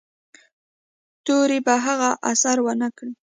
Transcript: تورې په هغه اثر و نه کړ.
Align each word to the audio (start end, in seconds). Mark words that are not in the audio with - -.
تورې 1.25 1.59
په 1.67 1.73
هغه 1.85 2.09
اثر 2.31 2.57
و 2.65 2.67
نه 2.81 2.89
کړ. 2.97 3.07